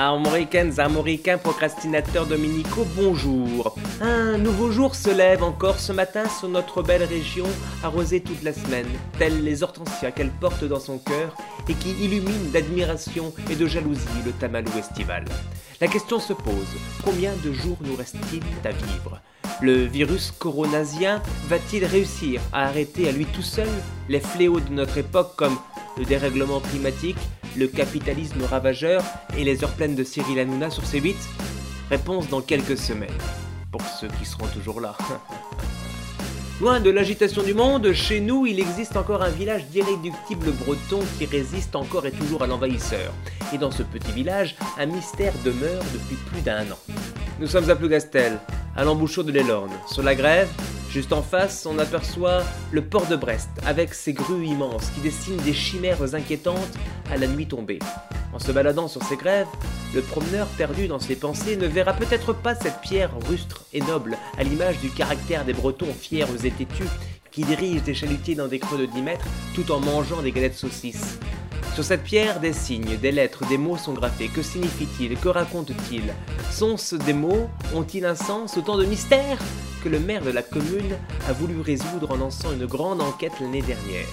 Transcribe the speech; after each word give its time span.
Armoricaines, 0.00 0.78
armoricains, 0.78 1.38
procrastinateurs 1.38 2.26
dominicaux, 2.26 2.86
bonjour. 2.94 3.76
Un 4.00 4.38
nouveau 4.38 4.70
jour 4.70 4.94
se 4.94 5.10
lève 5.10 5.42
encore 5.42 5.80
ce 5.80 5.90
matin 5.90 6.22
sur 6.28 6.48
notre 6.48 6.84
belle 6.84 7.02
région, 7.02 7.46
arrosée 7.82 8.20
toute 8.20 8.44
la 8.44 8.52
semaine, 8.52 8.86
telles 9.18 9.42
les 9.42 9.64
hortensias 9.64 10.12
qu'elle 10.12 10.30
porte 10.30 10.62
dans 10.62 10.78
son 10.78 10.98
cœur 10.98 11.34
et 11.68 11.74
qui 11.74 11.90
illuminent 12.00 12.52
d'admiration 12.52 13.32
et 13.50 13.56
de 13.56 13.66
jalousie 13.66 14.06
le 14.24 14.30
tamalou 14.30 14.70
estival. 14.78 15.24
La 15.80 15.88
question 15.88 16.20
se 16.20 16.32
pose, 16.32 16.76
combien 17.04 17.32
de 17.44 17.52
jours 17.52 17.78
nous 17.80 17.96
reste-t-il 17.96 18.42
à 18.64 18.70
vivre? 18.70 19.20
Le 19.60 19.84
virus 19.84 20.30
coronasien 20.30 21.20
va-t-il 21.48 21.84
réussir 21.84 22.40
à 22.52 22.68
arrêter 22.68 23.08
à 23.08 23.12
lui 23.12 23.26
tout 23.26 23.42
seul 23.42 23.68
les 24.08 24.20
fléaux 24.20 24.60
de 24.60 24.72
notre 24.72 24.98
époque 24.98 25.34
comme 25.34 25.58
le 25.96 26.04
dérèglement 26.04 26.60
climatique, 26.60 27.18
le 27.58 27.66
capitalisme 27.66 28.44
ravageur 28.44 29.02
et 29.36 29.42
les 29.42 29.64
heures 29.64 29.72
pleines 29.72 29.96
de 29.96 30.04
Cyril 30.04 30.38
Hanouna 30.38 30.70
sur 30.70 30.84
C8 30.84 31.16
Réponse 31.90 32.28
dans 32.28 32.40
quelques 32.40 32.78
semaines. 32.78 33.08
Pour 33.72 33.82
ceux 33.82 34.06
qui 34.18 34.24
seront 34.24 34.46
toujours 34.46 34.80
là. 34.80 34.96
Loin 36.60 36.80
de 36.80 36.90
l'agitation 36.90 37.42
du 37.42 37.54
monde, 37.54 37.92
chez 37.92 38.20
nous, 38.20 38.46
il 38.46 38.60
existe 38.60 38.96
encore 38.96 39.22
un 39.22 39.30
village 39.30 39.66
d'irréductibles 39.66 40.52
bretons 40.52 41.02
qui 41.18 41.26
résiste 41.26 41.74
encore 41.74 42.06
et 42.06 42.12
toujours 42.12 42.42
à 42.42 42.46
l'envahisseur. 42.46 43.12
Et 43.52 43.58
dans 43.58 43.70
ce 43.70 43.82
petit 43.82 44.12
village, 44.12 44.54
un 44.78 44.86
mystère 44.86 45.32
demeure 45.44 45.82
depuis 45.92 46.16
plus 46.30 46.42
d'un 46.42 46.62
an. 46.70 46.78
Nous 47.40 47.46
sommes 47.46 47.70
à 47.70 47.76
Plougastel, 47.76 48.38
à 48.76 48.84
l'embouchure 48.84 49.24
de 49.24 49.32
l'Elorne. 49.32 49.72
Sur 49.86 50.02
la 50.02 50.14
grève, 50.14 50.48
Juste 50.98 51.12
en 51.12 51.22
face, 51.22 51.64
on 51.64 51.78
aperçoit 51.78 52.42
le 52.72 52.82
port 52.82 53.06
de 53.06 53.14
Brest, 53.14 53.50
avec 53.64 53.94
ses 53.94 54.12
grues 54.12 54.46
immenses 54.46 54.90
qui 54.90 55.00
dessinent 55.00 55.40
des 55.44 55.52
chimères 55.52 56.12
inquiétantes 56.16 56.76
à 57.08 57.16
la 57.16 57.28
nuit 57.28 57.46
tombée. 57.46 57.78
En 58.32 58.40
se 58.40 58.50
baladant 58.50 58.88
sur 58.88 59.04
ces 59.04 59.14
grèves, 59.14 59.46
le 59.94 60.00
promeneur 60.00 60.48
perdu 60.48 60.88
dans 60.88 60.98
ses 60.98 61.14
pensées 61.14 61.56
ne 61.56 61.68
verra 61.68 61.92
peut-être 61.92 62.32
pas 62.32 62.56
cette 62.56 62.80
pierre 62.80 63.12
rustre 63.28 63.62
et 63.72 63.80
noble, 63.80 64.18
à 64.38 64.42
l'image 64.42 64.80
du 64.80 64.90
caractère 64.90 65.44
des 65.44 65.52
Bretons 65.52 65.94
fiers 65.94 66.26
et 66.42 66.50
têtus, 66.50 66.90
qui 67.30 67.44
dirigent 67.44 67.84
des 67.84 67.94
chalutiers 67.94 68.34
dans 68.34 68.48
des 68.48 68.58
creux 68.58 68.78
de 68.78 68.86
10 68.86 69.00
mètres 69.02 69.26
tout 69.54 69.70
en 69.70 69.78
mangeant 69.78 70.20
des 70.20 70.32
galettes 70.32 70.56
saucisses. 70.56 71.20
Sur 71.76 71.84
cette 71.84 72.02
pierre, 72.02 72.40
des 72.40 72.52
signes, 72.52 72.96
des 72.96 73.12
lettres, 73.12 73.46
des 73.46 73.56
mots 73.56 73.76
sont 73.76 73.94
graffés. 73.94 74.26
Que 74.26 74.42
signifient-ils 74.42 75.16
Que 75.16 75.28
racontent-ils 75.28 76.12
Sont-ce 76.50 76.96
des 76.96 77.12
mots? 77.12 77.48
Ont-ils 77.72 78.04
un 78.04 78.16
sens? 78.16 78.56
Autant 78.56 78.76
de 78.76 78.84
mystères? 78.84 79.38
Le 79.88 79.98
maire 79.98 80.22
de 80.22 80.30
la 80.30 80.42
commune 80.42 80.96
a 81.28 81.32
voulu 81.32 81.60
résoudre 81.60 82.10
en 82.10 82.16
lançant 82.16 82.52
une 82.52 82.66
grande 82.66 83.00
enquête 83.00 83.32
l'année 83.40 83.62
dernière. 83.62 84.06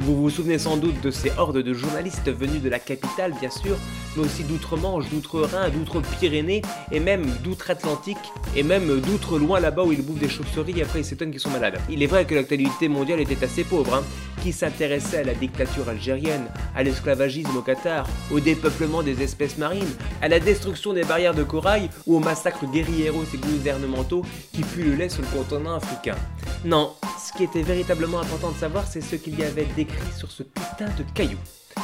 Vous 0.00 0.14
vous 0.14 0.30
souvenez 0.30 0.58
sans 0.58 0.76
doute 0.76 1.00
de 1.00 1.10
ces 1.10 1.32
hordes 1.38 1.58
de 1.58 1.72
journalistes 1.72 2.30
venus 2.30 2.62
de 2.62 2.68
la 2.68 2.78
capitale, 2.78 3.32
bien 3.40 3.50
sûr, 3.50 3.76
mais 4.14 4.24
aussi 4.24 4.44
d'outre-Manche, 4.44 5.08
d'outre-Rhin, 5.08 5.70
d'outre-Pyrénées, 5.70 6.62
et 6.92 7.00
même 7.00 7.24
d'outre-Atlantique, 7.42 8.18
et 8.54 8.62
même 8.62 9.00
d'outre-loin 9.00 9.58
là-bas 9.58 9.84
où 9.84 9.92
ils 9.92 10.02
bouffent 10.02 10.18
des 10.18 10.28
chauves-souris 10.28 10.78
et 10.78 10.82
après 10.82 11.00
ils 11.00 11.04
s'étonnent 11.04 11.30
qu'ils 11.30 11.40
sont 11.40 11.50
malades. 11.50 11.78
Il 11.88 12.02
est 12.02 12.06
vrai 12.06 12.26
que 12.26 12.34
l'actualité 12.34 12.88
mondiale 12.88 13.20
était 13.20 13.42
assez 13.42 13.64
pauvre, 13.64 13.94
hein. 13.94 14.02
Qui 14.42 14.52
s'intéressait 14.52 15.18
à 15.18 15.24
la 15.24 15.34
dictature 15.34 15.88
algérienne, 15.88 16.46
à 16.76 16.82
l'esclavagisme 16.82 17.56
au 17.56 17.62
Qatar, 17.62 18.06
au 18.30 18.38
dépeuplement 18.38 19.02
des 19.02 19.22
espèces 19.22 19.56
marines, 19.56 19.88
à 20.20 20.28
la 20.28 20.38
destruction 20.38 20.92
des 20.92 21.04
barrières 21.04 21.34
de 21.34 21.42
corail 21.42 21.88
ou 22.06 22.16
au 22.16 22.20
massacre 22.20 22.66
guerrieros 22.70 23.24
et 23.34 23.38
gouvernementaux 23.38 24.22
qui 24.52 24.60
pullulaient 24.60 25.08
sur 25.08 25.22
le 25.22 25.28
continent 25.28 25.74
africain. 25.74 26.16
Non, 26.64 26.92
ce 27.26 27.32
qui 27.32 27.44
était 27.44 27.62
véritablement 27.62 28.20
important 28.20 28.52
de 28.52 28.56
savoir, 28.56 28.86
c'est 28.86 29.00
ce 29.00 29.16
qu'il 29.16 29.38
y 29.38 29.42
avait 29.42 29.66
décrit 29.76 30.12
sur 30.16 30.30
ce 30.30 30.44
putain 30.44 30.86
de 30.96 31.02
caillou. 31.14 31.38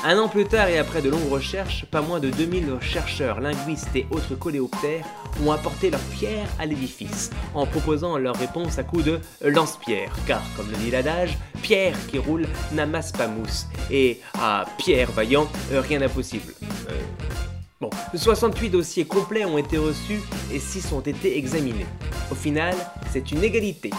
Un 0.04 0.18
an 0.18 0.28
plus 0.28 0.46
tard 0.46 0.68
et 0.68 0.78
après 0.78 1.02
de 1.02 1.10
longues 1.10 1.30
recherches, 1.30 1.84
pas 1.86 2.00
moins 2.00 2.20
de 2.20 2.30
2000 2.30 2.78
chercheurs, 2.80 3.40
linguistes 3.40 3.94
et 3.94 4.06
autres 4.10 4.36
coléoptères 4.36 5.04
ont 5.44 5.50
apporté 5.50 5.90
leur 5.90 6.00
pierre 6.00 6.46
à 6.58 6.66
l'édifice, 6.66 7.30
en 7.54 7.66
proposant 7.66 8.18
leur 8.18 8.36
réponse 8.36 8.78
à 8.78 8.84
coups 8.84 9.04
de 9.04 9.20
lance-pierre, 9.42 10.12
car 10.26 10.42
comme 10.56 10.70
le 10.70 10.76
dit 10.76 10.90
l'adage, 10.90 11.36
pierre 11.60 11.96
qui 12.06 12.18
roule 12.18 12.46
n'amasse 12.72 13.10
pas 13.12 13.26
mousse, 13.26 13.66
et 13.90 14.20
à 14.38 14.64
pierre 14.78 15.10
vaillant, 15.10 15.48
rien 15.72 16.00
d'impossible. 16.00 16.54
Euh, 16.88 17.00
bon, 17.80 17.90
68 18.14 18.70
dossiers 18.70 19.04
complets 19.06 19.44
ont 19.44 19.58
été 19.58 19.76
reçus 19.76 20.20
et 20.52 20.60
6 20.60 20.92
ont 20.92 21.00
été 21.00 21.36
examinés. 21.36 21.86
Au 22.30 22.34
final, 22.34 22.74
c'est 23.12 23.32
une 23.32 23.42
égalité 23.42 23.90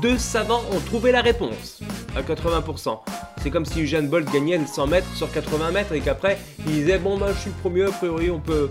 deux 0.00 0.18
savants 0.18 0.62
ont 0.72 0.80
trouvé 0.80 1.12
la 1.12 1.20
réponse. 1.20 1.80
À 2.16 2.22
80%. 2.22 2.98
C'est 3.42 3.50
comme 3.50 3.64
si 3.64 3.82
Eugene 3.82 4.08
Bolt 4.08 4.30
gagnait 4.32 4.58
le 4.58 4.66
100 4.66 4.86
mètres 4.86 5.14
sur 5.14 5.30
80 5.30 5.72
mètres 5.72 5.92
et 5.92 6.00
qu'après 6.00 6.38
il 6.66 6.72
disait 6.72 6.98
bon 6.98 7.18
bah 7.18 7.28
je 7.34 7.40
suis 7.40 7.50
le 7.50 7.56
premier 7.56 7.82
a 7.82 7.90
priori 7.90 8.30
on 8.30 8.38
peut 8.38 8.70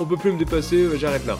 on 0.00 0.04
peut 0.04 0.16
plus 0.16 0.32
me 0.32 0.38
dépasser 0.38 0.76
euh, 0.76 0.96
j'arrête 0.96 1.26
là. 1.26 1.36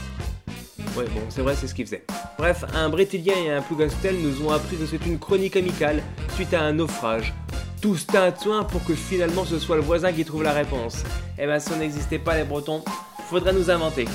Ouais 0.97 1.05
bon 1.05 1.21
c'est 1.29 1.43
vrai 1.43 1.55
c'est 1.57 1.67
ce 1.67 1.75
qu'il 1.75 1.87
faisait. 1.87 2.05
Bref 2.39 2.65
un 2.75 2.89
Brétilien 2.89 3.35
et 3.45 3.51
un 3.51 3.63
Plougastel 3.63 4.17
nous 4.17 4.45
ont 4.47 4.51
appris 4.51 4.77
que 4.77 4.87
c'est 4.87 5.05
une 5.07 5.19
chronique 5.19 5.57
amicale 5.57 6.03
suite 6.35 6.53
à 6.55 6.61
un 6.63 6.73
naufrage. 6.73 7.33
Tous 7.81 8.07
soin 8.41 8.65
pour 8.65 8.85
que 8.85 8.95
finalement 8.95 9.45
ce 9.45 9.59
soit 9.59 9.77
le 9.77 9.83
voisin 9.83 10.13
qui 10.13 10.25
trouve 10.25 10.43
la 10.43 10.53
réponse. 10.53 11.03
Eh 11.39 11.47
ben 11.47 11.59
si 11.59 11.73
on 11.73 11.77
n'existait 11.77 12.19
pas 12.19 12.37
les 12.37 12.45
Bretons, 12.45 12.85
faudrait 13.29 13.53
nous 13.53 13.71
inventer. 13.71 14.07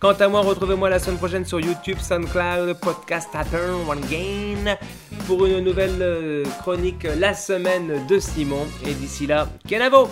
Quant 0.00 0.12
à 0.12 0.28
moi, 0.28 0.42
retrouvez-moi 0.42 0.88
la 0.90 1.00
semaine 1.00 1.18
prochaine 1.18 1.44
sur 1.44 1.58
YouTube, 1.58 1.98
SoundCloud, 1.98 2.78
Podcast 2.80 3.28
Pattern, 3.32 3.80
One 3.88 4.00
Gain, 4.02 4.76
pour 5.26 5.44
une 5.44 5.58
nouvelle 5.58 6.00
euh, 6.00 6.44
chronique 6.60 7.02
La 7.18 7.34
semaine 7.34 8.06
de 8.06 8.18
Simon. 8.20 8.64
Et 8.86 8.94
d'ici 8.94 9.26
là, 9.26 9.48
Kenavo! 9.66 10.08